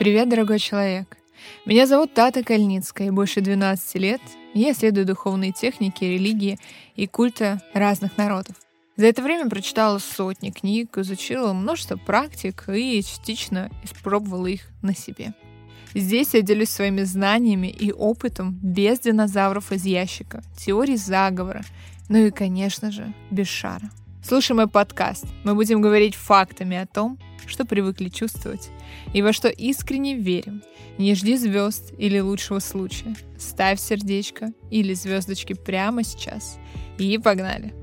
Привет, 0.00 0.30
дорогой 0.30 0.58
человек! 0.58 1.18
Меня 1.66 1.86
зовут 1.86 2.14
Тата 2.14 2.42
Кальницкая, 2.42 3.12
больше 3.12 3.42
12 3.42 3.96
лет 3.96 4.22
я 4.54 4.72
исследую 4.72 5.04
духовные 5.04 5.52
техники, 5.52 6.04
религии 6.04 6.58
и 6.96 7.06
культа 7.06 7.60
разных 7.74 8.16
народов. 8.16 8.56
За 8.96 9.04
это 9.04 9.20
время 9.20 9.50
прочитала 9.50 9.98
сотни 9.98 10.48
книг, 10.48 10.96
изучила 10.96 11.52
множество 11.52 11.96
практик 11.96 12.64
и 12.70 13.02
частично 13.02 13.70
испробовала 13.84 14.46
их 14.46 14.70
на 14.80 14.94
себе. 14.94 15.34
Здесь 15.94 16.32
я 16.32 16.40
делюсь 16.40 16.70
своими 16.70 17.02
знаниями 17.02 17.66
и 17.66 17.92
опытом 17.92 18.58
без 18.62 19.00
динозавров 19.00 19.70
из 19.70 19.84
ящика, 19.84 20.42
теорий 20.56 20.96
заговора, 20.96 21.60
ну 22.08 22.16
и, 22.16 22.30
конечно 22.30 22.90
же, 22.90 23.12
без 23.30 23.48
шара. 23.48 23.90
Слушай 24.22 24.52
мой 24.52 24.68
подкаст. 24.68 25.24
Мы 25.44 25.54
будем 25.54 25.80
говорить 25.80 26.14
фактами 26.14 26.76
о 26.76 26.86
том, 26.86 27.18
что 27.46 27.64
привыкли 27.64 28.10
чувствовать 28.10 28.70
и 29.14 29.22
во 29.22 29.32
что 29.32 29.48
искренне 29.48 30.14
верим. 30.14 30.62
Не 30.98 31.14
жди 31.14 31.36
звезд 31.36 31.94
или 31.96 32.20
лучшего 32.20 32.58
случая. 32.58 33.16
Ставь 33.38 33.80
сердечко 33.80 34.52
или 34.70 34.92
звездочки 34.92 35.54
прямо 35.54 36.04
сейчас. 36.04 36.58
И 36.98 37.18
погнали. 37.18 37.74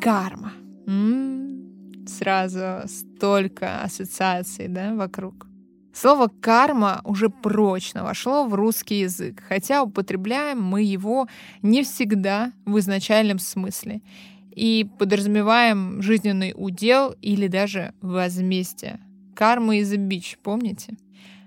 Карма. 0.00 0.52
М-м-м. 0.86 2.06
Сразу 2.06 2.88
столько 2.88 3.82
ассоциаций, 3.82 4.68
да, 4.68 4.94
вокруг. 4.94 5.46
Слово 5.94 6.28
«карма» 6.40 7.00
уже 7.04 7.30
прочно 7.30 8.02
вошло 8.02 8.44
в 8.46 8.54
русский 8.54 9.00
язык, 9.00 9.44
хотя 9.48 9.84
употребляем 9.84 10.60
мы 10.60 10.82
его 10.82 11.28
не 11.62 11.84
всегда 11.84 12.52
в 12.66 12.80
изначальном 12.80 13.38
смысле 13.38 14.02
и 14.50 14.88
подразумеваем 14.98 16.02
жизненный 16.02 16.52
удел 16.56 17.14
или 17.22 17.46
даже 17.46 17.94
возмездие. 18.00 18.98
Карма 19.36 19.76
из 19.76 19.94
бич, 19.96 20.36
помните? 20.42 20.96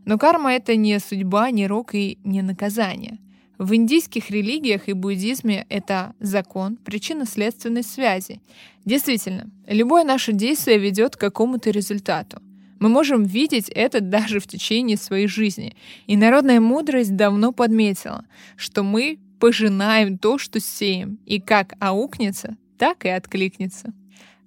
Но 0.05 0.17
карма— 0.17 0.53
это 0.53 0.77
не 0.77 0.97
судьба, 0.99 1.51
не 1.51 1.67
рок 1.67 1.93
и 1.93 2.17
не 2.23 2.41
наказание. 2.41 3.19
В 3.57 3.75
индийских 3.75 4.29
религиях 4.29 4.87
и 4.87 4.93
буддизме 4.93 5.65
это 5.67 6.13
закон 6.21 6.77
причинно-следственной 6.77 7.83
связи. 7.83 8.39
Действительно, 8.85 9.49
любое 9.67 10.05
наше 10.05 10.31
действие 10.31 10.77
ведет 10.77 11.17
к 11.17 11.19
какому-то 11.19 11.69
результату. 11.69 12.41
Мы 12.79 12.89
можем 12.89 13.23
видеть 13.23 13.69
это 13.69 14.01
даже 14.01 14.39
в 14.39 14.47
течение 14.47 14.97
своей 14.97 15.27
жизни. 15.27 15.75
И 16.05 16.15
народная 16.15 16.59
мудрость 16.59 17.15
давно 17.15 17.51
подметила, 17.51 18.25
что 18.55 18.83
мы 18.83 19.19
пожинаем 19.39 20.17
то, 20.17 20.37
что 20.37 20.59
сеем, 20.59 21.19
и 21.25 21.39
как 21.39 21.73
аукнется, 21.79 22.57
так 22.77 23.05
и 23.05 23.09
откликнется. 23.09 23.93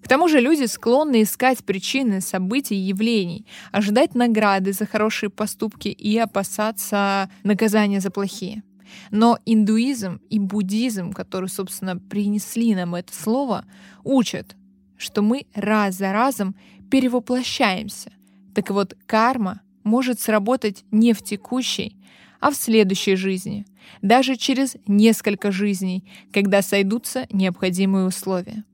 К 0.03 0.09
тому 0.09 0.29
же 0.29 0.41
люди 0.41 0.65
склонны 0.65 1.23
искать 1.23 1.65
причины 1.65 2.21
событий 2.21 2.75
и 2.75 2.89
явлений, 2.89 3.47
ожидать 3.71 4.15
награды 4.15 4.73
за 4.73 4.87
хорошие 4.87 5.31
поступки 5.31 5.89
и 5.89 6.17
опасаться 6.17 7.31
наказания 7.45 8.01
за 8.01 8.11
плохие. 8.11 8.63
Но 9.11 9.39
индуизм 9.45 10.21
и 10.31 10.39
буддизм, 10.39 11.13
которые, 11.13 11.49
собственно, 11.49 11.97
принесли 11.97 12.75
нам 12.75 12.95
это 12.95 13.15
слово, 13.15 13.65
учат, 14.03 14.57
что 14.97 15.23
мы 15.23 15.47
раз 15.55 15.97
за 15.97 16.13
разом 16.13 16.57
перевоплощаемся, 16.91 18.11
так 18.55 18.71
вот, 18.71 18.97
карма 19.07 19.61
может 19.85 20.21
сработать 20.21 20.85
не 20.91 21.13
в 21.13 21.23
текущей, 21.23 21.97
а 22.41 22.51
в 22.51 22.57
следующей 22.57 23.17
жизни, 23.17 23.67
даже 24.03 24.37
через 24.37 24.77
несколько 24.87 25.53
жизней, 25.53 26.05
когда 26.33 26.63
сойдутся 26.63 27.27
необходимые 27.31 28.07
условия. 28.07 28.65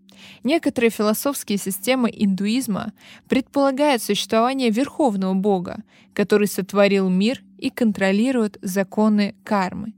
Некоторые 0.45 0.91
философские 0.91 1.59
системы 1.59 2.11
индуизма 2.13 2.93
предполагают 3.29 4.03
существование 4.03 4.71
верховного 4.71 5.35
бога, 5.35 5.83
который 6.15 6.49
сотворил 6.49 7.09
мир 7.09 7.43
и 7.59 7.71
контролирует 7.71 8.59
законы 8.63 9.35
кармы. 9.45 9.93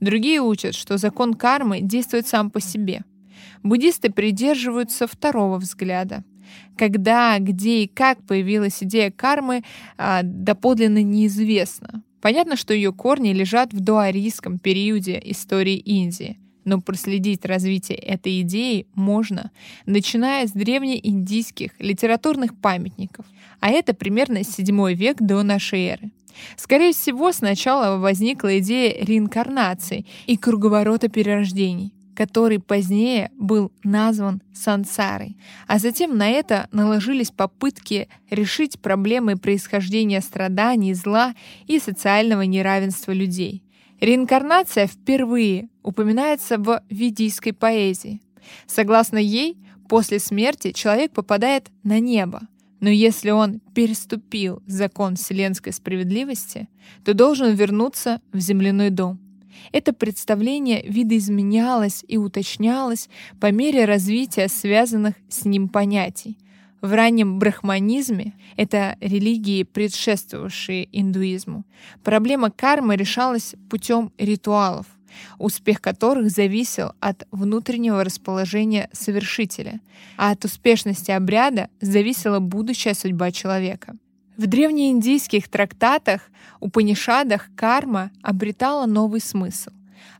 Другие 0.00 0.40
учат, 0.40 0.74
что 0.74 0.98
закон 0.98 1.34
кармы 1.34 1.80
действует 1.80 2.26
сам 2.26 2.50
по 2.50 2.60
себе. 2.60 3.02
Буддисты 3.62 4.10
придерживаются 4.10 5.06
второго 5.06 5.58
взгляда. 5.58 6.24
Когда, 6.76 7.38
где 7.38 7.84
и 7.84 7.86
как 7.86 8.22
появилась 8.24 8.82
идея 8.82 9.10
кармы, 9.10 9.62
а, 9.96 10.22
доподлинно 10.22 11.02
неизвестно. 11.02 12.02
Понятно, 12.20 12.56
что 12.56 12.72
ее 12.72 12.92
корни 12.92 13.32
лежат 13.32 13.72
в 13.72 13.80
доарийском 13.80 14.58
периоде 14.58 15.20
истории 15.24 15.76
Индии. 15.76 16.38
Но 16.64 16.80
проследить 16.80 17.44
развитие 17.44 17.98
этой 17.98 18.42
идеи 18.42 18.86
можно, 18.94 19.50
начиная 19.84 20.46
с 20.46 20.52
древнеиндийских 20.52 21.72
литературных 21.80 22.56
памятников, 22.56 23.26
а 23.58 23.70
это 23.70 23.94
примерно 23.94 24.44
7 24.44 24.92
век 24.94 25.16
до 25.18 25.42
нашей 25.42 25.80
эры. 25.86 26.12
Скорее 26.56 26.92
всего, 26.92 27.32
сначала 27.32 27.98
возникла 27.98 28.58
идея 28.60 29.04
реинкарнации 29.04 30.06
и 30.26 30.36
круговорота 30.36 31.08
перерождений 31.08 31.92
который 32.14 32.58
позднее 32.58 33.30
был 33.38 33.72
назван 33.82 34.42
сансарой. 34.52 35.36
А 35.66 35.78
затем 35.78 36.16
на 36.16 36.28
это 36.28 36.68
наложились 36.72 37.30
попытки 37.30 38.08
решить 38.30 38.80
проблемы 38.80 39.36
происхождения 39.36 40.20
страданий, 40.20 40.94
зла 40.94 41.34
и 41.66 41.78
социального 41.78 42.42
неравенства 42.42 43.12
людей. 43.12 43.62
Реинкарнация 44.00 44.86
впервые 44.86 45.68
упоминается 45.82 46.58
в 46.58 46.82
ведийской 46.90 47.52
поэзии. 47.52 48.20
Согласно 48.66 49.18
ей, 49.18 49.56
после 49.88 50.18
смерти 50.18 50.72
человек 50.72 51.12
попадает 51.12 51.70
на 51.84 52.00
небо, 52.00 52.40
но 52.80 52.88
если 52.88 53.30
он 53.30 53.60
переступил 53.74 54.60
закон 54.66 55.14
вселенской 55.14 55.72
справедливости, 55.72 56.68
то 57.04 57.14
должен 57.14 57.54
вернуться 57.54 58.20
в 58.32 58.40
земляной 58.40 58.90
дом. 58.90 59.20
Это 59.70 59.92
представление 59.92 60.82
видоизменялось 60.82 62.04
и 62.08 62.16
уточнялось 62.16 63.08
по 63.40 63.52
мере 63.52 63.84
развития 63.84 64.48
связанных 64.48 65.14
с 65.28 65.44
ним 65.44 65.68
понятий. 65.68 66.38
В 66.80 66.92
раннем 66.94 67.38
брахманизме, 67.38 68.34
это 68.56 68.96
религии, 69.00 69.62
предшествовавшие 69.62 70.88
индуизму, 70.90 71.64
проблема 72.02 72.50
кармы 72.50 72.96
решалась 72.96 73.54
путем 73.70 74.12
ритуалов, 74.18 74.86
успех 75.38 75.80
которых 75.80 76.30
зависел 76.30 76.92
от 76.98 77.26
внутреннего 77.30 78.02
расположения 78.02 78.90
совершителя, 78.92 79.80
а 80.16 80.32
от 80.32 80.44
успешности 80.44 81.12
обряда 81.12 81.68
зависела 81.80 82.40
будущая 82.40 82.94
судьба 82.94 83.30
человека. 83.30 83.96
В 84.36 84.46
древнеиндийских 84.46 85.48
трактатах, 85.48 86.30
Упанишадах 86.60 87.50
карма 87.54 88.10
обретала 88.22 88.86
новый 88.86 89.20
смысл. 89.20 89.70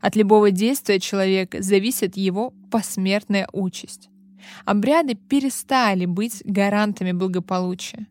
От 0.01 0.15
любого 0.15 0.51
действия 0.51 0.99
человека 0.99 1.61
зависит 1.61 2.15
его 2.15 2.53
посмертная 2.69 3.47
участь. 3.53 4.09
Обряды 4.65 5.15
перестали 5.15 6.05
быть 6.05 6.43
гарантами 6.45 7.11
благополучия. 7.11 8.07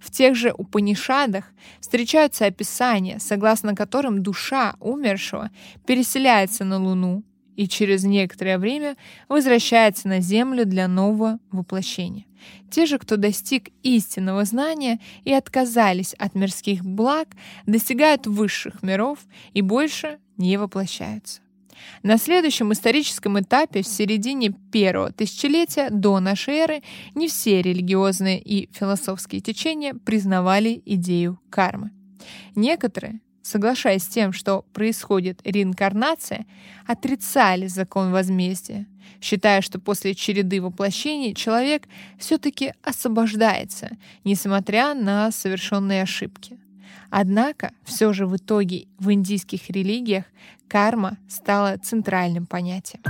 В 0.00 0.10
тех 0.10 0.34
же 0.34 0.52
Упанишадах 0.56 1.44
встречаются 1.80 2.46
описания, 2.46 3.18
согласно 3.18 3.74
которым 3.74 4.22
душа 4.22 4.74
умершего 4.80 5.50
переселяется 5.86 6.64
на 6.64 6.82
Луну 6.82 7.22
и 7.56 7.68
через 7.68 8.04
некоторое 8.04 8.58
время 8.58 8.96
возвращается 9.28 10.08
на 10.08 10.20
Землю 10.20 10.64
для 10.66 10.88
нового 10.88 11.38
воплощения. 11.50 12.24
Те 12.70 12.86
же, 12.86 12.98
кто 12.98 13.16
достиг 13.16 13.68
истинного 13.82 14.44
знания 14.44 15.00
и 15.24 15.32
отказались 15.32 16.14
от 16.14 16.34
мирских 16.34 16.84
благ, 16.84 17.28
достигают 17.66 18.26
высших 18.26 18.82
миров 18.82 19.20
и 19.52 19.62
больше 19.62 20.18
не 20.36 20.56
воплощаются. 20.56 21.40
На 22.02 22.18
следующем 22.18 22.72
историческом 22.72 23.40
этапе, 23.40 23.82
в 23.82 23.86
середине 23.86 24.50
первого 24.72 25.12
тысячелетия 25.12 25.90
до 25.90 26.20
нашей 26.20 26.54
эры, 26.54 26.82
не 27.14 27.28
все 27.28 27.62
религиозные 27.62 28.40
и 28.40 28.68
философские 28.72 29.40
течения 29.40 29.94
признавали 29.94 30.82
идею 30.84 31.40
кармы. 31.50 31.90
Некоторые, 32.54 33.20
соглашаясь 33.44 34.02
с 34.02 34.08
тем, 34.08 34.32
что 34.32 34.64
происходит 34.72 35.40
реинкарнация, 35.44 36.46
отрицали 36.86 37.66
закон 37.66 38.10
возмездия, 38.10 38.86
считая, 39.20 39.60
что 39.60 39.78
после 39.78 40.14
череды 40.14 40.60
воплощений 40.60 41.34
человек 41.34 41.84
все-таки 42.18 42.72
освобождается, 42.82 43.90
несмотря 44.24 44.94
на 44.94 45.30
совершенные 45.30 46.02
ошибки. 46.02 46.58
Однако, 47.10 47.70
все 47.84 48.12
же 48.12 48.26
в 48.26 48.36
итоге 48.36 48.86
в 48.98 49.12
индийских 49.12 49.68
религиях 49.70 50.24
карма 50.66 51.18
стала 51.28 51.76
центральным 51.76 52.46
понятием. 52.46 53.02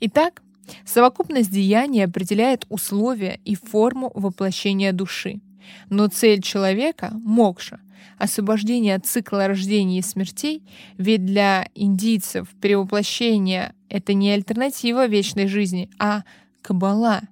Итак, 0.00 0.42
Совокупность 0.84 1.50
деяний 1.50 2.04
определяет 2.04 2.66
условия 2.68 3.40
и 3.44 3.54
форму 3.54 4.10
воплощения 4.14 4.92
души. 4.92 5.40
Но 5.88 6.08
цель 6.08 6.42
человека, 6.42 7.12
мокша, 7.24 7.80
освобождение 8.18 8.94
от 8.94 9.06
цикла 9.06 9.46
рождения 9.46 9.98
и 9.98 10.02
смертей, 10.02 10.62
ведь 10.98 11.24
для 11.24 11.68
индийцев 11.74 12.48
перевоплощение— 12.60 13.74
это 13.88 14.14
не 14.14 14.30
альтернатива 14.30 15.06
вечной 15.06 15.46
жизни, 15.46 15.90
а 15.98 16.22
кабала. 16.62 17.22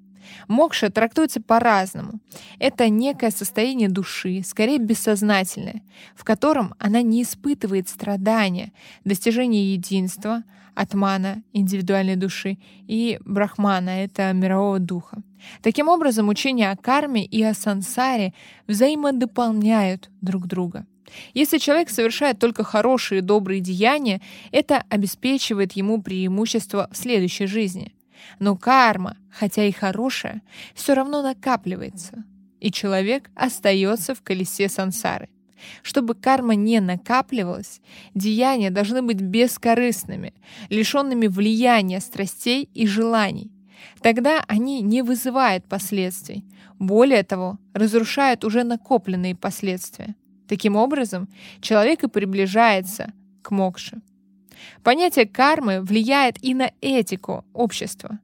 Мокша 0.46 0.90
трактуется 0.90 1.40
по-разному. 1.40 2.20
Это 2.58 2.88
некое 2.88 3.30
состояние 3.30 3.88
души, 3.88 4.42
скорее 4.44 4.78
бессознательное, 4.78 5.82
в 6.14 6.24
котором 6.24 6.74
она 6.78 7.02
не 7.02 7.22
испытывает 7.22 7.88
страдания, 7.88 8.72
достижение 9.04 9.74
единства, 9.74 10.44
атмана— 10.78 11.42
индивидуальной 11.52 12.16
души, 12.16 12.56
и 12.86 13.18
брахмана— 13.24 13.90
это 14.04 14.32
мирового 14.32 14.78
духа. 14.78 15.22
Таким 15.60 15.88
образом, 15.88 16.28
учения 16.28 16.70
о 16.70 16.76
карме 16.76 17.24
и 17.24 17.42
о 17.42 17.54
сансаре 17.54 18.32
взаимодополняют 18.68 20.10
друг 20.20 20.46
друга. 20.46 20.86
Если 21.34 21.58
человек 21.58 21.90
совершает 21.90 22.38
только 22.38 22.62
хорошие 22.62 23.18
и 23.18 23.22
добрые 23.22 23.60
деяния, 23.60 24.20
это 24.52 24.84
обеспечивает 24.88 25.72
ему 25.72 26.00
преимущество 26.00 26.88
в 26.92 26.96
следующей 26.96 27.46
жизни. 27.46 27.94
Но 28.38 28.56
карма, 28.56 29.16
хотя 29.30 29.64
и 29.64 29.72
хорошая, 29.72 30.42
все 30.74 30.94
равно 30.94 31.22
накапливается, 31.22 32.24
и 32.60 32.70
человек 32.70 33.30
остается 33.34 34.14
в 34.14 34.22
колесе 34.22 34.68
сансары. 34.68 35.28
Чтобы 35.82 36.14
карма 36.14 36.54
не 36.54 36.80
накапливалась, 36.80 37.80
деяния 38.14 38.70
должны 38.70 39.02
быть 39.02 39.20
бескорыстными, 39.20 40.34
лишенными 40.68 41.26
влияния 41.26 42.00
страстей 42.00 42.68
и 42.74 42.86
желаний. 42.86 43.50
Тогда 44.00 44.44
они 44.48 44.80
не 44.82 45.02
вызывают 45.02 45.64
последствий. 45.64 46.44
Более 46.78 47.22
того, 47.22 47.58
разрушают 47.72 48.44
уже 48.44 48.62
накопленные 48.62 49.34
последствия. 49.34 50.14
Таким 50.46 50.76
образом, 50.76 51.28
человек 51.60 52.04
и 52.04 52.08
приближается 52.08 53.12
к 53.42 53.50
мокше. 53.50 54.00
Понятие 54.82 55.26
кармы 55.26 55.80
влияет 55.80 56.42
и 56.42 56.54
на 56.54 56.72
этику 56.80 57.44
общества. 57.52 58.18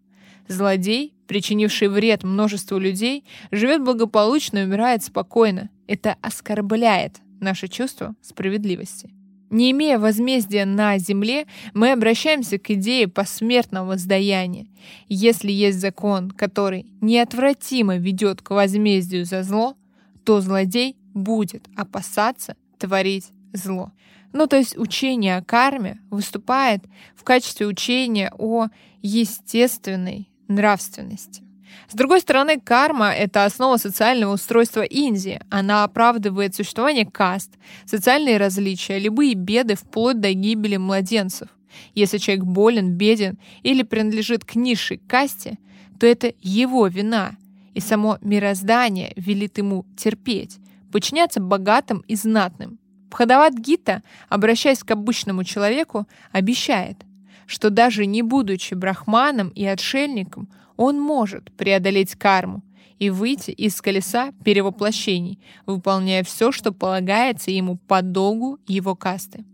Злодей, 0.49 1.13
причинивший 1.26 1.88
вред 1.88 2.23
множеству 2.23 2.79
людей, 2.79 3.25
живет 3.50 3.82
благополучно 3.82 4.59
и 4.59 4.65
умирает 4.65 5.03
спокойно. 5.03 5.71
Это 5.87 6.17
оскорбляет 6.21 7.21
наше 7.41 7.69
чувство 7.69 8.15
справедливости. 8.23 9.11
Не 9.50 9.71
имея 9.71 9.99
возмездия 9.99 10.65
на 10.65 10.99
земле, 10.99 11.47
мы 11.75 11.93
обращаемся 11.93 12.59
к 12.59 12.71
идее 12.71 13.06
посмертного 13.06 13.91
воздаяния. 13.91 14.67
Если 15.09 15.53
есть 15.53 15.79
закон, 15.79 16.31
который 16.31 16.87
неотвратимо 17.00 17.97
ведет 17.99 18.43
к 18.43 18.50
возмездию 18.50 19.25
за 19.25 19.43
зло, 19.43 19.76
то 20.25 20.41
злодей 20.41 20.97
будет 21.12 21.69
опасаться 21.76 22.56
творить 22.79 23.29
зло. 23.53 23.93
Ну, 24.32 24.49
то 24.49 24.56
есть 24.56 24.76
учение 24.76 25.37
о 25.37 25.44
карме 25.44 26.00
выступает 26.11 26.82
в 27.15 27.23
качестве 27.23 27.67
учения 27.67 28.32
о 28.37 28.67
естественной 29.03 30.29
нравственности. 30.49 31.43
С 31.88 31.94
другой 31.94 32.20
стороны, 32.20 32.61
карма— 32.61 33.12
это 33.12 33.44
основа 33.44 33.76
социального 33.76 34.35
устройства 34.35 34.82
Индии. 34.82 35.41
Она 35.50 35.85
оправдывает 35.85 36.55
существование 36.55 37.06
каст, 37.06 37.52
социальные 37.85 38.38
различия, 38.38 38.99
любые 38.99 39.35
беды 39.35 39.75
вплоть 39.75 40.20
до 40.20 40.32
гибели 40.32 40.76
младенцев. 40.76 41.49
Если 41.94 42.19
человек 42.19 42.44
болен, 42.44 42.93
беден 42.93 43.38
или 43.62 43.82
принадлежит 43.82 44.44
к 44.44 44.55
низшей 44.55 44.99
касте, 44.99 45.58
то 45.99 46.06
это 46.06 46.32
его 46.41 46.87
вина, 46.87 47.37
и 47.75 47.81
само 47.81 48.19
мироздание 48.20 49.12
велит 49.17 49.58
ему 49.58 49.85
терпеть, 49.97 50.58
подчиняться 50.93 51.40
богатым 51.40 52.05
и 52.06 52.14
знатным. 52.14 52.79
Бхадават-гита, 53.11 54.02
обращаясь 54.29 54.82
к 54.82 54.90
обычному 54.90 55.44
человеку, 55.44 56.06
обещает, 56.32 56.99
что 57.46 57.70
даже 57.70 58.06
не 58.06 58.23
будучи 58.23 58.75
брахманом 58.75 59.49
и 59.49 59.64
отшельником, 59.64 60.49
он 60.76 61.00
может 61.00 61.52
преодолеть 61.52 62.17
карму 62.17 62.62
и 62.99 63.11
выйти 63.11 63.50
из 63.50 63.81
колеса 63.81 64.32
перевоплощений, 64.44 65.38
выполняя 65.67 66.23
все, 66.23 66.52
что 66.52 66.73
полагается 66.73 67.50
ему 67.50 67.76
по 67.76 68.02
долгу 68.02 68.58
его 68.67 68.94
касты. 68.94 69.44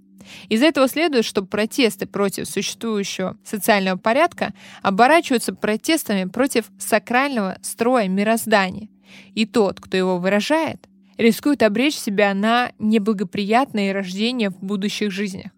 Из 0.48 0.62
этого 0.62 0.88
следует, 0.88 1.24
что 1.24 1.44
протесты 1.44 2.06
против 2.06 2.48
существующего 2.48 3.36
социального 3.44 3.98
порядка 3.98 4.52
оборачиваются 4.82 5.54
протестами 5.54 6.28
против 6.28 6.70
сакрального 6.78 7.58
строя 7.62 8.08
мироздания. 8.08 8.88
И 9.34 9.46
тот, 9.46 9.80
кто 9.80 9.96
его 9.96 10.18
выражает, 10.18 10.88
рискует 11.16 11.62
обречь 11.62 11.96
себя 11.96 12.34
на 12.34 12.72
неблагоприятные 12.78 13.92
рождения 13.92 14.50
в 14.50 14.62
будущих 14.62 15.10
жизнях. 15.10 15.50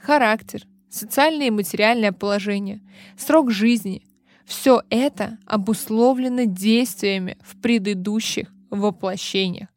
Характер, 0.00 0.62
социальное 0.90 1.46
и 1.46 1.50
материальное 1.50 2.12
положение, 2.12 2.80
срок 3.16 3.50
жизни— 3.50 4.02
все 4.44 4.82
это 4.90 5.38
обусловлено 5.46 6.42
действиями 6.44 7.38
в 7.40 7.60
предыдущих 7.60 8.52
воплощениях. 8.68 9.68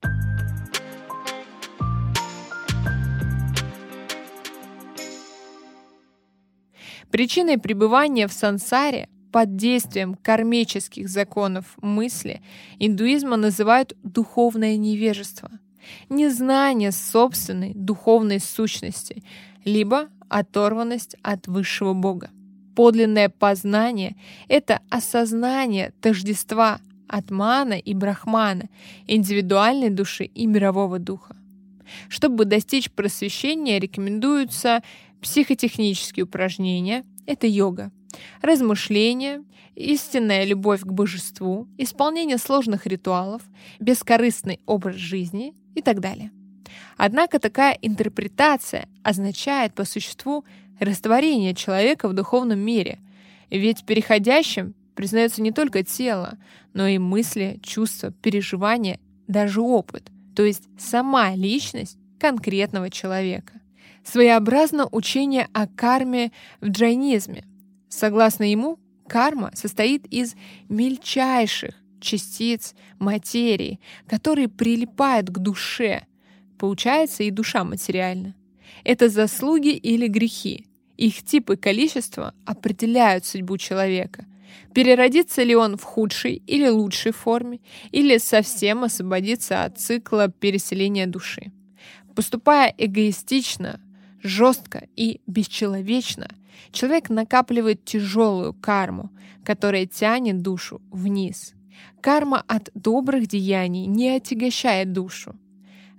Причиной 7.12 7.60
пребывания 7.60 8.28
в 8.28 8.34
сансаре 8.34 9.08
под 9.32 9.56
действием 9.56 10.16
кармических 10.16 11.08
законов 11.08 11.76
мысли 11.80 12.42
индуизма 12.80 13.38
называют 13.38 13.96
духовное 14.02 14.78
невежество, 14.78 15.52
незнание 16.10 16.92
собственной 16.92 17.74
духовной 17.76 18.40
сущности, 18.40 19.24
либо 19.66 20.10
оторванность 20.30 21.16
от 21.22 21.48
высшего 21.48 21.94
Бога. 21.94 22.30
Подлинное 22.76 23.30
познание— 23.30 24.16
это 24.48 24.80
осознание 24.90 25.94
тождества 26.02 26.80
Атмана 27.08 27.74
и 27.74 27.94
Брахмана, 27.94 28.70
индивидуальной 29.08 29.90
души 29.90 30.26
и 30.26 30.48
мирового 30.48 30.98
духа. 30.98 31.36
Чтобы 32.10 32.46
достичь 32.46 32.90
просвещения, 32.90 33.80
рекомендуются 33.80 34.82
психотехнические 35.22 36.24
упражнения— 36.24 37.04
это 37.28 37.46
йога, 37.46 37.92
размышления, 38.42 39.44
истинная 39.76 40.44
любовь 40.46 40.82
к 40.82 40.92
божеству, 40.92 41.68
исполнение 41.78 42.38
сложных 42.38 42.88
ритуалов, 42.88 43.44
бескорыстный 43.80 44.60
образ 44.66 44.96
жизни 44.96 45.54
и 45.76 45.82
так 45.82 46.00
далее. 46.00 46.32
Однако 46.98 47.40
такая 47.40 47.78
интерпретация 47.82 48.88
означает 49.04 49.74
по 49.74 49.86
существу 49.86 50.46
растворение 50.80 51.54
человека 51.54 52.08
в 52.08 52.14
духовном 52.14 52.60
мире, 52.60 53.00
ведь 53.50 53.86
переходящим 53.86 54.74
признается 54.96 55.42
не 55.42 55.52
только 55.52 55.84
тело, 55.84 56.38
но 56.74 56.88
и 56.88 56.98
мысли, 56.98 57.60
чувства, 57.64 58.12
переживания, 58.12 59.00
даже 59.28 59.62
опыт, 59.62 60.12
то 60.36 60.44
есть 60.44 60.64
сама 60.78 61.36
личность 61.36 61.98
конкретного 62.20 62.90
человека. 62.90 63.54
Своеобразно 64.04 64.88
учение 64.92 65.48
о 65.54 65.68
карме 65.68 66.32
в 66.62 66.68
джайнизме. 66.68 67.46
Согласно 67.90 68.50
ему, 68.50 68.80
карма 69.08 69.52
состоит 69.54 70.06
из 70.08 70.36
мельчайших 70.68 71.76
частиц 72.02 72.76
материи, 73.00 73.80
которые 74.08 74.50
прилипают 74.50 75.30
к 75.30 75.40
душе. 75.40 76.06
Получается 76.64 77.24
и 77.24 77.30
душа 77.30 77.66
материальна. 77.66 78.36
Это 78.86 79.10
заслуги 79.10 79.72
или 79.72 80.08
грехи. 80.08 80.66
Их 80.96 81.22
тип 81.22 81.50
и 81.50 81.58
количество 81.58 82.34
определяют 82.46 83.26
судьбу 83.26 83.58
человека. 83.58 84.24
Переродится 84.74 85.44
ли 85.44 85.58
он 85.58 85.76
в 85.76 85.84
худшей 85.84 86.42
или 86.48 86.70
лучшей 86.70 87.12
форме, 87.12 87.60
или 87.92 88.18
совсем 88.18 88.86
освободится 88.86 89.66
от 89.66 89.78
цикла 89.78 90.30
переселения 90.30 91.06
души. 91.06 91.52
Поступая 92.16 92.74
эгоистично, 92.78 93.82
жестко 94.22 94.88
и 94.96 95.20
бесчеловечно, 95.28 96.30
человек 96.72 97.10
накапливает 97.10 97.84
тяжелую 97.84 98.54
карму, 98.54 99.10
которая 99.44 99.86
тянет 99.86 100.42
душу 100.42 100.82
вниз. 100.92 101.56
Карма 102.00 102.42
от 102.48 102.70
добрых 102.74 103.28
деяний 103.28 103.86
не 103.86 104.12
отягощает 104.12 104.94
душу. 104.94 105.36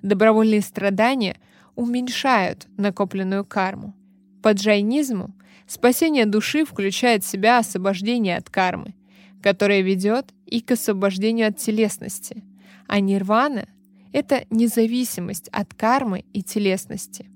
Добровольные 0.05 0.61
страдания 0.61 1.39
уменьшают 1.77 2.67
накопленную 2.77 3.43
карму. 3.43 3.95
По 4.43 4.53
джайнизму 4.53 5.35
спасение 5.67 6.27
души 6.27 6.67
включает 6.67 7.25
в 7.25 7.27
себя 7.27 7.57
освобождение 7.57 8.37
от 8.37 8.51
кармы, 8.51 8.95
которое 9.43 9.81
ведет 9.81 10.27
и 10.45 10.61
к 10.61 10.73
освобождению 10.73 11.49
от 11.49 11.57
телесности, 11.57 12.45
а 12.87 13.01
нирвана— 13.01 13.67
это 14.13 14.45
независимость 14.51 15.49
от 15.49 15.73
кармы 15.73 16.27
и 16.35 16.43
телесности. 16.43 17.31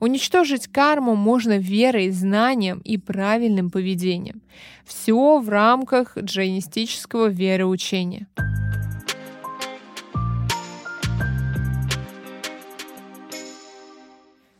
Уничтожить 0.00 0.66
карму 0.66 1.14
можно 1.14 1.58
верой, 1.58 2.10
знанием 2.10 2.80
и 2.80 2.98
правильным 2.98 3.70
поведением. 3.70 4.42
Все 4.84 5.38
в 5.38 5.48
рамках 5.48 6.18
джайнистического 6.18 7.28
вероучения. 7.28 8.26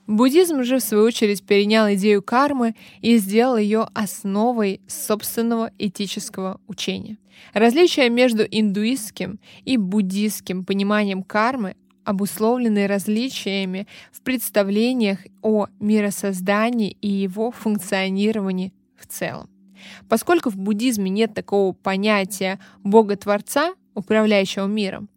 Буддизм 0.06 0.62
же, 0.64 0.78
в 0.78 0.82
свою 0.82 1.04
очередь, 1.04 1.44
перенял 1.44 1.92
идею 1.94 2.22
кармы 2.22 2.74
и 3.00 3.16
сделал 3.16 3.56
ее 3.56 3.88
основой 3.94 4.80
собственного 4.86 5.70
этического 5.78 6.60
учения. 6.66 7.16
Различия 7.54 8.10
между 8.10 8.42
индуистским 8.42 9.38
и 9.64 9.76
буддистским 9.76 10.64
пониманием 10.64 11.22
кармы 11.22 11.76
обусловлены 12.04 12.86
различиями 12.86 13.86
в 14.12 14.20
представлениях 14.20 15.20
о 15.40 15.68
миросоздании 15.80 16.96
и 17.00 17.08
его 17.08 17.50
функционировании 17.50 18.74
в 18.96 19.06
целом. 19.06 19.48
Поскольку 20.08 20.50
в 20.50 20.56
буддизме 20.56 21.10
нет 21.10 21.34
такого 21.34 21.72
понятия 21.72 22.58
Бога-творца, 22.82 23.74
управляющего 23.94 24.66
миром, 24.66 25.08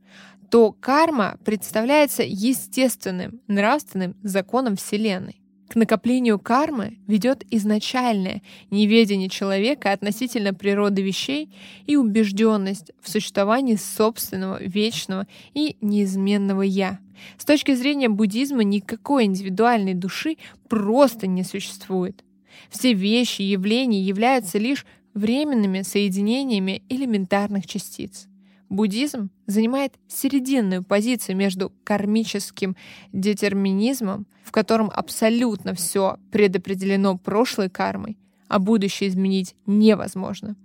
то 0.50 0.72
карма 0.72 1.38
представляется 1.44 2.24
естественным, 2.24 3.42
нравственным 3.48 4.16
законом 4.24 4.75
Вселенной. 4.75 5.42
К 5.68 5.75
накоплению 5.75 6.39
кармы 6.39 6.98
ведет 7.08 7.44
изначальное 7.51 8.42
неведение 8.72 9.27
человека 9.27 9.92
относительно 9.92 10.54
природы 10.54 11.01
вещей 11.01 11.54
и 11.86 11.98
убежденность 11.98 12.92
в 13.01 13.10
существовании 13.10 13.75
собственного, 13.75 14.63
вечного 14.63 15.27
и 15.54 15.75
неизменного 15.82 16.62
«я». 16.62 17.00
С 17.38 17.44
точки 17.44 17.74
зрения 17.74 18.08
буддизма 18.08 18.63
никакой 18.63 19.25
индивидуальной 19.25 19.94
души 19.94 20.38
просто 20.70 21.27
не 21.27 21.44
существует. 21.44 22.24
Все 22.70 22.94
вещи, 22.94 23.42
явления 23.42 24.01
являются 24.01 24.58
лишь 24.60 24.86
временными 25.13 25.82
соединениями 25.82 26.84
элементарных 26.89 27.66
частиц. 27.66 28.27
Буддизм 28.70 29.30
занимает 29.46 29.94
серединную 30.08 30.84
позицию 30.84 31.38
между 31.38 31.72
кармическим 31.84 32.76
детерминизмом, 33.14 34.28
в 34.44 34.52
котором 34.52 34.92
абсолютно 34.94 35.74
все 35.74 36.18
предопределено 36.32 37.18
прошлой 37.18 37.70
кармой, 37.70 38.18
а 38.50 38.60
будущее 38.60 39.10
изменить 39.10 39.56
невозможно, 39.66 40.56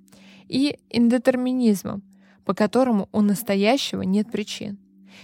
и 0.49 0.78
индетерминизмом, 0.90 2.02
по 2.44 2.54
которому 2.54 3.09
у 3.12 3.21
настоящего 3.21 4.02
нет 4.02 4.30
причин. 4.30 4.78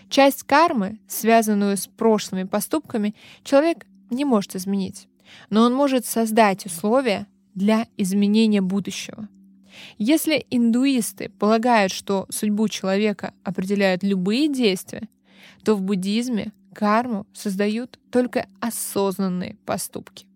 Часть 0.08 0.44
кармы, 0.44 1.00
связанную 1.08 1.76
с 1.76 1.88
прошлыми 1.88 2.44
поступками, 2.44 3.14
человек 3.42 3.87
не 4.11 4.25
может 4.25 4.54
изменить, 4.54 5.08
но 5.50 5.62
он 5.62 5.75
может 5.75 6.06
создать 6.06 6.64
условия 6.66 7.26
для 7.54 7.88
изменения 7.97 8.61
будущего. 8.61 9.28
Если 9.98 10.46
индуисты 10.50 11.30
полагают, 11.38 11.92
что 11.92 12.26
судьбу 12.30 12.68
человека 12.68 13.34
определяют 13.44 14.02
любые 14.02 14.48
действия, 14.48 15.08
то 15.64 15.75
в 15.75 15.82
буддизме 15.82 16.52
карму 16.75 17.26
создают 17.32 17.98
только 18.10 18.46
осознанные 18.60 19.56
поступки. 19.66 20.26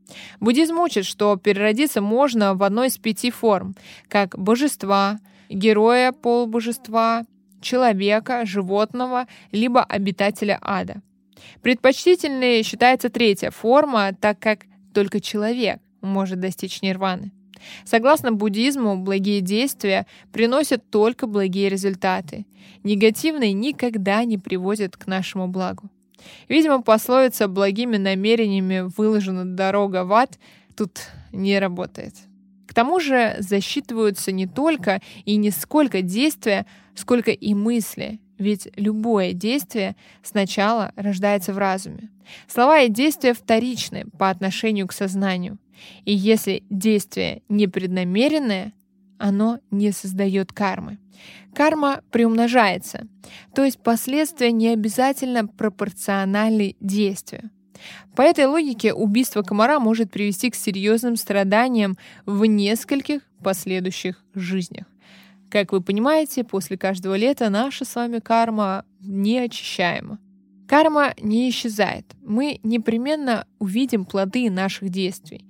Буддизм 0.40 0.78
учит, 0.78 1.04
что 1.04 1.36
переродиться 1.36 2.00
можно 2.00 2.54
в 2.54 2.62
одной 2.62 2.88
из 2.88 2.98
пяти 2.98 3.30
форм, 3.30 3.74
как 4.08 4.38
божества, 4.38 5.18
героя 5.48 6.12
полубожества, 6.12 7.24
человека, 7.60 8.44
животного, 8.44 9.26
либо 9.52 9.82
обитателя 9.82 10.58
ада. 10.60 11.00
Предпочтительной 11.62 12.62
считается 12.62 13.08
третья 13.08 13.50
форма, 13.50 14.12
так 14.20 14.38
как 14.38 14.60
только 14.92 15.20
человек 15.20 15.80
может 16.00 16.40
достичь 16.40 16.82
нирваны. 16.82 17.32
Согласно 17.84 18.32
буддизму, 18.32 18.96
благие 18.96 19.40
действия 19.40 20.06
приносят 20.32 20.88
только 20.90 21.26
благие 21.26 21.68
результаты. 21.68 22.46
Негативные 22.84 23.52
никогда 23.52 24.24
не 24.24 24.38
приводят 24.38 24.96
к 24.96 25.06
нашему 25.06 25.48
благу. 25.48 25.90
Видимо, 26.48 26.82
пословица 26.82 27.48
«благими 27.48 27.96
намерениями 27.96 28.88
выложена 28.96 29.44
дорога 29.44 30.04
в 30.04 30.12
ад» 30.12 30.38
тут 30.76 31.00
не 31.32 31.58
работает. 31.58 32.14
К 32.66 32.74
тому 32.74 33.00
же 33.00 33.36
засчитываются 33.40 34.32
не 34.32 34.46
только 34.46 35.02
и 35.24 35.36
не 35.36 35.50
сколько 35.50 36.00
действия, 36.00 36.64
сколько 36.94 37.30
и 37.30 37.54
мысли, 37.54 38.18
ведь 38.42 38.68
любое 38.76 39.32
действие 39.32 39.96
сначала 40.22 40.92
рождается 40.96 41.54
в 41.54 41.58
разуме. 41.58 42.10
Слова 42.48 42.80
и 42.80 42.88
действия 42.88 43.32
вторичны 43.32 44.04
по 44.18 44.28
отношению 44.28 44.86
к 44.86 44.92
сознанию. 44.92 45.58
И 46.04 46.12
если 46.12 46.64
действие 46.68 47.42
непреднамеренное, 47.48 48.72
оно 49.18 49.60
не 49.70 49.92
создает 49.92 50.52
кармы. 50.52 50.98
Карма 51.54 52.02
приумножается, 52.10 53.06
то 53.54 53.64
есть 53.64 53.78
последствия 53.82 54.50
не 54.50 54.68
обязательно 54.68 55.46
пропорциональны 55.46 56.76
действию. 56.80 57.50
По 58.16 58.22
этой 58.22 58.46
логике 58.46 58.92
убийство 58.92 59.42
комара 59.42 59.78
может 59.78 60.10
привести 60.10 60.50
к 60.50 60.54
серьезным 60.54 61.16
страданиям 61.16 61.96
в 62.26 62.44
нескольких 62.44 63.22
последующих 63.42 64.24
жизнях. 64.34 64.86
Как 65.52 65.70
вы 65.70 65.82
понимаете, 65.82 66.44
после 66.44 66.78
каждого 66.78 67.14
лета 67.14 67.50
наша 67.50 67.84
с 67.84 67.94
вами 67.94 68.20
карма 68.20 68.86
неочищаема. 69.00 70.18
Карма 70.66 71.12
не 71.20 71.50
исчезает. 71.50 72.06
Мы 72.22 72.58
непременно 72.62 73.46
увидим 73.58 74.06
плоды 74.06 74.50
наших 74.50 74.88
действий. 74.88 75.44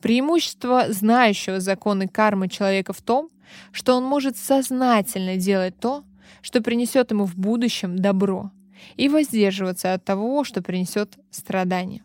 Преимущество 0.00 0.84
знающего 0.90 1.58
законы 1.58 2.06
кармы 2.06 2.48
человека 2.48 2.92
в 2.92 3.02
том, 3.02 3.30
что 3.72 3.96
он 3.96 4.04
может 4.04 4.36
сознательно 4.36 5.36
делать 5.36 5.76
то, 5.80 6.04
что 6.40 6.62
принесет 6.62 7.10
ему 7.10 7.24
в 7.24 7.34
будущем 7.34 7.98
добро, 7.98 8.52
и 8.94 9.08
воздерживаться 9.08 9.92
от 9.92 10.04
того, 10.04 10.44
что 10.44 10.62
принесет 10.62 11.18
страдания. 11.32 12.04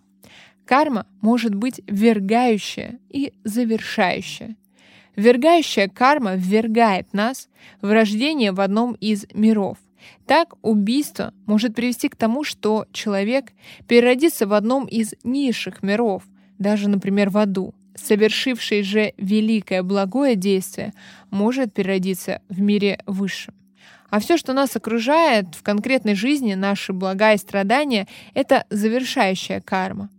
Карма 0.66 1.06
может 1.22 1.54
быть 1.54 1.82
ввергающая 1.86 2.98
и 3.10 3.32
завершающая. 3.44 4.56
Ввергающая 5.16 5.88
карма 5.88 6.36
ввергает 6.36 7.14
нас 7.14 7.50
в 7.82 7.92
рождение 7.92 8.52
в 8.52 8.62
одном 8.62 8.94
из 8.94 9.26
миров, 9.34 9.78
так 10.26 10.56
убийство 10.62 11.34
может 11.46 11.76
привести 11.76 12.10
к 12.10 12.16
тому, 12.16 12.44
что 12.44 12.86
человек 12.92 13.52
переродится 13.88 14.48
в 14.48 14.54
одном 14.54 14.86
из 14.86 15.14
низших 15.24 15.84
миров, 15.84 16.24
даже, 16.60 16.90
например, 16.90 17.30
в 17.30 17.38
аду. 17.38 17.74
Совершивший 17.96 18.82
же 18.82 19.14
великое 19.18 19.84
благое 19.84 20.36
действие 20.36 20.94
может 21.30 21.74
переродиться 21.74 22.42
в 22.50 22.60
мире 22.60 23.00
высшем. 23.06 23.54
А 24.10 24.20
все, 24.20 24.38
что 24.38 24.54
нас 24.54 24.76
окружает 24.76 25.56
в 25.56 25.64
конкретной 25.64 26.16
жизни, 26.16 26.54
наши 26.54 26.94
блага 26.94 27.34
и 27.34 27.38
страдания, 27.38 28.08
это 28.34 28.66
завершающая 28.70 29.62
карма. 29.62 30.10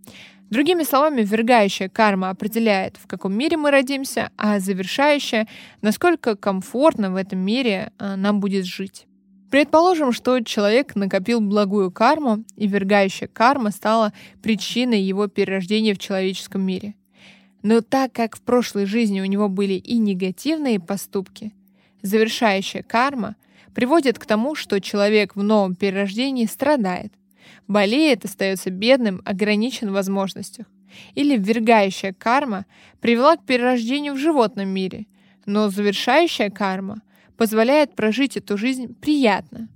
Другими 0.55 0.85
словами, 0.85 1.23
ввергающая 1.23 1.89
карма 1.89 2.31
определяет, 2.31 2.97
в 2.97 3.09
каком 3.09 3.37
мире 3.37 3.57
мы 3.57 3.73
родимся, 3.73 4.31
а 4.37 4.61
завершающая, 4.61 5.49
насколько 5.83 6.37
комфортно 6.37 7.11
в 7.11 7.17
этом 7.17 7.41
мире 7.41 7.91
а, 7.99 8.15
нам 8.15 8.39
будет 8.39 8.65
жить. 8.65 9.09
Предположим, 9.51 10.13
что 10.13 10.39
человек 10.45 10.95
накопил 10.95 11.41
благую 11.41 11.91
карму, 11.91 12.45
и 12.55 12.69
вергающая 12.69 13.27
карма 13.27 13.73
стала 13.73 14.13
причиной 14.45 15.01
его 15.01 15.27
перерождения 15.27 15.93
в 15.93 15.99
человеческом 15.99 16.63
мире. 16.63 16.95
Но 17.65 17.81
так 17.81 18.13
как 18.13 18.37
в 18.37 18.41
прошлой 18.41 18.87
жизни 18.87 19.21
у 19.21 19.25
него 19.25 19.49
были 19.49 19.73
и 19.73 19.99
негативные 19.99 20.79
поступки, 20.79 21.53
завершающая 22.03 22.85
карма 22.85 23.35
приводит 23.75 24.21
к 24.21 24.25
тому, 24.25 24.55
что 24.55 24.81
человек 24.81 25.35
в 25.35 25.43
новом 25.43 25.75
перерождении 25.75 26.47
страдает, 26.47 27.13
болеет, 27.69 28.25
остается 28.25 28.71
бедным, 28.71 29.23
ограничен 29.25 29.91
в 29.91 29.95
возможностях. 29.95 30.67
Или 31.15 31.37
ввергающая 31.37 32.13
карма 32.13 32.67
привела 33.01 33.37
к 33.37 33.45
перерождению 33.45 34.15
в 34.15 34.19
животном 34.19 34.69
мире, 34.69 35.07
но 35.47 35.69
завершающая 35.69 36.51
карма— 36.51 37.03
позволяет 37.37 37.95
прожить 37.95 38.37
эту 38.37 38.57
жизнь 38.57 38.95
приятно. 38.95 39.69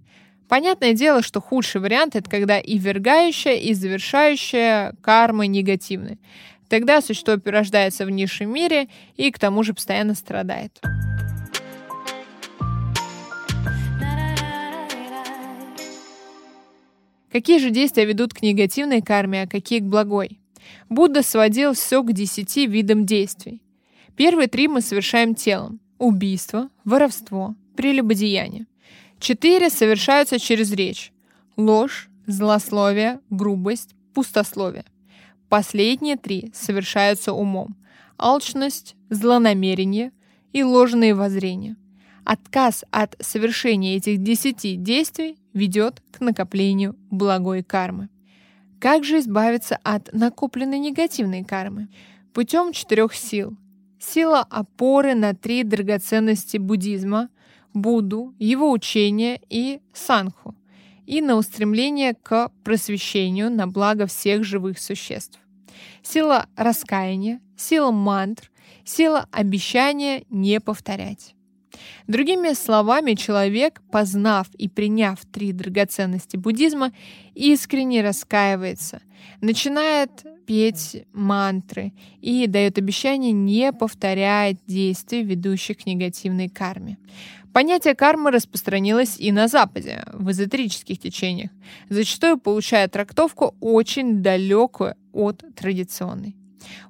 Понятное 0.49 0.95
дело, 0.95 1.23
что 1.23 1.41
худший 1.41 1.81
вариант— 1.81 2.17
это 2.17 2.31
когда 2.31 2.59
и 2.59 2.79
вергающая, 2.79 3.57
и 3.57 3.75
завершающая 3.75 4.95
кармы 5.03 5.47
негативны. 5.47 6.19
Тогда 6.69 7.01
существо 7.01 7.37
перерождается 7.37 8.07
в 8.07 8.11
низшем 8.11 8.53
мире 8.53 8.89
и 9.17 9.31
к 9.31 9.39
тому 9.39 9.63
же 9.63 9.75
постоянно 9.75 10.15
страдает. 10.15 10.81
Какие 17.31 17.59
же 17.59 17.71
действия 17.71 18.05
ведут 18.05 18.35
к 18.35 18.43
негативной 18.43 19.03
карме, 19.03 19.43
а 19.43 19.47
какие 19.47 19.81
к 19.81 19.85
благой? 19.85 20.41
Будда 20.89 21.23
сводил 21.23 21.75
все 21.75 22.03
к 22.03 22.13
десяти 22.13 22.67
видам 22.67 23.07
действий. 23.07 23.63
Первые 24.17 24.49
три 24.49 24.69
мы 24.69 24.81
совершаем 24.81 25.35
телом 25.35 25.81
убийство, 25.99 26.71
воровство, 26.85 27.55
прелюбодеяние. 27.77 28.67
Четыре 29.21 29.69
совершаются 29.69 30.39
через 30.39 30.73
речь. 30.73 31.13
Ложь, 31.57 32.09
злословие, 32.27 33.21
грубость, 33.31 33.95
пустословие. 34.15 34.85
Последние 35.49 36.17
три 36.17 36.53
совершаются 36.55 37.33
умом. 37.33 37.77
Алчность, 38.17 38.97
злонамерение 39.11 40.13
и 40.53 40.63
ложные 40.63 41.15
воззрения. 41.15 41.77
Отказ 42.25 42.85
от 42.91 43.17
совершения 43.21 43.97
этих 43.97 44.23
десяти 44.23 44.77
действий 44.77 45.37
ведет 45.59 46.03
к 46.13 46.21
накоплению 46.21 46.97
благой 47.11 47.63
кармы. 47.63 48.09
Как 48.81 49.05
же 49.05 49.19
избавиться 49.19 49.79
от 49.83 50.13
накопленной 50.13 50.79
негативной 50.79 51.45
кармы? 51.45 51.89
Путем 52.33 52.73
четырех 52.73 53.15
сил. 53.15 53.57
Сила 53.99 54.47
опоры 54.49 55.15
на 55.15 55.35
три 55.35 55.65
драгоценности 55.65 56.57
буддизма– 56.57 57.29
Будду, 57.75 58.35
его 58.39 58.71
учения 58.73 59.41
и 59.49 59.81
Санху, 59.93 60.55
и 61.07 61.21
на 61.21 61.37
устремление 61.37 62.15
к 62.15 62.51
просвещению 62.65 63.51
на 63.51 63.67
благо 63.67 64.07
всех 64.07 64.45
живых 64.45 64.79
существ. 64.79 65.39
Сила 66.03 66.47
раскаяния, 66.57 67.41
сила 67.57 67.91
мантр, 67.91 68.51
сила 68.85 69.29
обещания 69.31 70.25
не 70.31 70.61
повторять. 70.61 71.35
Другими 72.07 72.55
словами, 72.55 73.15
человек, 73.15 73.83
познав 73.91 74.49
и 74.55 74.69
приняв 74.69 75.19
три 75.33 75.53
драгоценности 75.53 76.37
буддизма, 76.37 76.93
искренне 77.35 78.03
раскаивается, 78.03 79.01
начинает 79.41 80.11
петь 80.47 81.05
мантры 81.13 81.93
и 82.23 82.47
дает 82.47 82.79
обещание 82.79 83.33
не 83.33 83.73
повторять 83.73 84.57
действий, 84.67 85.23
ведущих 85.23 85.79
к 85.79 85.87
негативной 85.87 86.49
карме. 86.49 86.97
Понятие 87.53 87.95
кармы 87.95 88.31
распространилось 88.31 89.17
и 89.19 89.33
на 89.33 89.49
Западе, 89.49 90.05
в 90.13 90.31
эзотерических 90.31 90.99
течениях, 90.99 91.51
зачастую 91.89 92.39
получая 92.39 92.89
трактовку 92.89 93.57
очень 93.61 94.23
далекую 94.23 94.95
от 95.13 95.45
традиционной. 95.55 96.38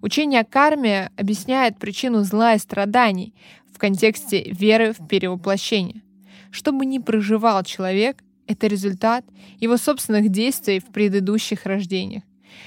Учение 0.01 0.41
о 0.41 0.45
карме 0.45 1.11
объясняет 1.17 1.79
причину 1.79 2.23
зла 2.23 2.55
и 2.55 2.59
страданий 2.59 3.35
в 3.73 3.79
контексте 3.79 4.51
веры 4.51 4.93
в 4.93 5.07
перевоплощение. 5.07 6.03
Что 6.51 6.73
бы 6.73 6.87
ни 6.87 6.99
проживал 6.99 7.63
человек, 7.65 8.23
это 8.47 8.67
результат 8.67 9.25
его 9.61 9.77
собственных 9.77 10.31
действий 10.31 10.81
в 10.81 10.87
предыдущих 10.87 11.67
рождениях. 11.67 12.23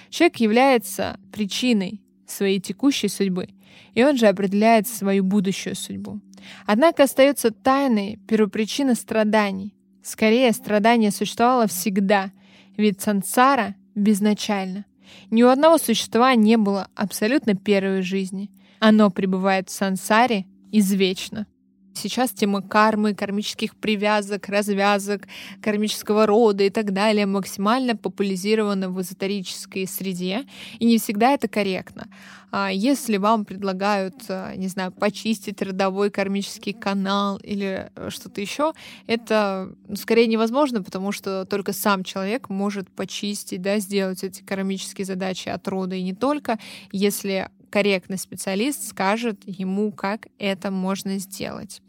Человек 0.09 0.37
является 0.37 1.19
причиной 1.31 2.01
своей 2.27 2.59
текущей 2.59 3.07
судьбы, 3.07 3.49
и 3.93 4.03
он 4.03 4.17
же 4.17 4.27
определяет 4.27 4.87
свою 4.87 5.23
будущую 5.23 5.75
судьбу. 5.75 6.21
Однако 6.65 7.03
остается 7.03 7.51
тайной 7.51 8.19
первопричина 8.27 8.95
страданий. 8.95 9.73
Скорее, 10.03 10.51
страдание 10.53 11.11
существовало 11.11 11.67
всегда, 11.67 12.31
ведь 12.77 13.01
сансара 13.01 13.75
безначально. 13.95 14.85
Ни 15.29 15.43
у 15.43 15.49
одного 15.49 15.77
существа 15.77 16.35
не 16.35 16.57
было 16.57 16.87
абсолютно 16.95 17.55
первой 17.55 18.01
жизни. 18.01 18.51
Оно 18.79 19.09
пребывает 19.09 19.69
в 19.69 19.73
сансаре 19.73 20.45
извечно. 20.71 21.47
Сейчас 21.93 22.31
тема 22.31 22.61
кармы, 22.61 23.13
кармических 23.13 23.75
привязок, 23.75 24.47
развязок, 24.49 25.27
кармического 25.61 26.25
рода 26.25 26.63
и 26.63 26.69
так 26.69 26.93
далее 26.93 27.25
максимально 27.25 27.95
популяризирована 27.95 28.89
в 28.89 29.01
эзотерической 29.01 29.87
среде, 29.87 30.45
и 30.79 30.85
не 30.85 30.97
всегда 30.97 31.31
это 31.31 31.47
корректно. 31.47 32.07
А 32.51 32.69
если 32.69 33.17
вам 33.17 33.45
предлагают, 33.45 34.15
а, 34.27 34.53
не 34.55 34.67
знаю, 34.67 34.91
почистить 34.91 35.61
родовой 35.61 36.11
кармический 36.11 36.73
канал 36.73 37.37
или 37.37 37.89
что-то 38.09 38.41
еще, 38.41 38.73
это 39.07 39.73
ну, 39.87 39.95
скорее 39.95 40.27
невозможно, 40.27 40.83
потому 40.83 41.11
что 41.11 41.45
только 41.45 41.71
сам 41.71 42.03
человек 42.03 42.49
может 42.49 42.89
почистить, 42.91 43.61
да, 43.61 43.79
сделать 43.79 44.23
эти 44.23 44.41
кармические 44.41 45.05
задачи 45.05 45.47
от 45.47 45.65
рода 45.67 45.95
и 45.95 46.03
не 46.03 46.13
только, 46.13 46.59
если 46.91 47.49
корректный 47.71 48.19
специалист 48.19 48.87
скажет 48.87 49.41
ему, 49.47 49.91
как 49.91 50.27
это 50.37 50.69
можно 50.69 51.17
сделать. 51.17 51.81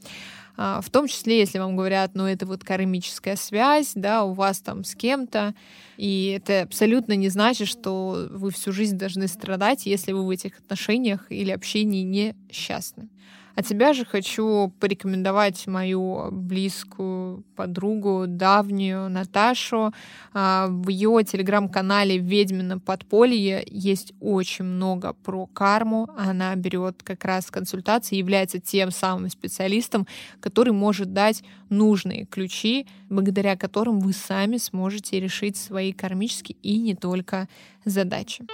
А, 0.56 0.80
в 0.80 0.90
том 0.90 1.08
числе, 1.08 1.40
если 1.40 1.58
вам 1.58 1.76
говорят, 1.76 2.12
ну 2.14 2.26
это 2.26 2.46
вот 2.46 2.64
кармическая 2.64 3.36
связь, 3.36 3.92
да, 3.94 4.24
у 4.24 4.32
вас 4.32 4.60
там 4.60 4.84
с 4.84 4.94
кем-то, 4.94 5.54
и 5.96 6.38
это 6.38 6.62
абсолютно 6.62 7.14
не 7.14 7.28
значит, 7.28 7.68
что 7.68 8.28
вы 8.30 8.50
всю 8.50 8.72
жизнь 8.72 8.96
должны 8.96 9.28
страдать, 9.28 9.86
если 9.86 10.12
вы 10.12 10.24
в 10.24 10.30
этих 10.30 10.58
отношениях 10.58 11.26
или 11.30 11.50
общении 11.50 12.02
несчастны. 12.02 13.08
От 13.54 13.66
себя 13.66 13.92
же 13.92 14.04
хочу 14.04 14.72
порекомендовать 14.80 15.66
мою 15.66 16.30
близкую 16.30 17.44
подругу, 17.54 18.24
давнюю 18.26 19.10
Наташу. 19.10 19.92
А, 20.32 20.68
в 20.68 20.88
ее 20.88 21.22
телеграм-канале 21.24 22.18
«Ведьмино 22.18 22.78
подполье» 22.78 23.62
есть 23.66 24.14
очень 24.20 24.64
много 24.64 25.12
про 25.12 25.46
карму. 25.46 26.08
Она 26.16 26.54
берет 26.56 27.02
как 27.02 27.24
раз 27.24 27.50
консультации, 27.50 28.16
является 28.16 28.58
тем 28.58 28.90
самым 28.90 29.28
специалистом, 29.28 30.06
который 30.40 30.72
может 30.72 31.12
дать 31.12 31.42
нужные 31.68 32.24
ключи, 32.24 32.86
благодаря 33.10 33.56
которым 33.56 34.00
вы 34.00 34.12
сами 34.12 34.56
сможете 34.56 35.20
решить 35.20 35.56
свои 35.56 35.92
кармические 35.92 36.56
и 36.62 36.78
не 36.78 36.94
только 36.94 37.48
задачи. 37.84 38.44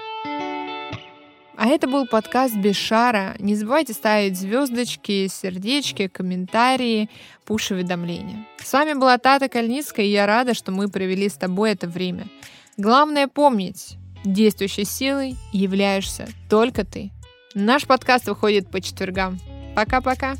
А 1.61 1.67
это 1.67 1.89
был 1.89 2.07
подкаст 2.07 2.55
«Без 2.55 2.77
шара». 2.77 3.35
Не 3.41 3.57
забывайте 3.57 3.93
ставить 3.93 4.39
звездочки, 4.39 5.27
сердечки, 5.27 6.07
комментарии, 6.07 7.11
пуш-уведомления. 7.47 8.47
С 8.63 8.73
вами 8.73 8.93
была 8.93 9.19
Тата 9.19 9.49
Кальницкая, 9.49 10.07
и 10.07 10.11
я 10.11 10.27
рада, 10.27 10.55
что 10.55 10.71
мы 10.71 10.87
провели 10.87 11.29
с 11.29 11.35
тобой 11.35 11.73
это 11.73 11.89
время. 11.89 12.29
Главное 12.77 13.27
помнить, 13.27 13.97
действующей 14.25 14.85
силой 14.85 15.35
являешься 15.53 16.29
только 16.49 16.85
ты. 16.85 17.11
Наш 17.55 17.89
подкаст 17.89 18.29
выходит 18.29 18.71
по 18.71 18.81
четвергам. 18.81 19.41
Пока-пока. 19.75 20.37